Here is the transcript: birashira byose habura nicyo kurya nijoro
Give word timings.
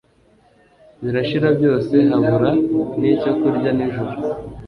birashira 1.03 1.47
byose 1.57 1.95
habura 2.11 2.49
nicyo 2.99 3.31
kurya 3.39 3.69
nijoro 3.77 4.13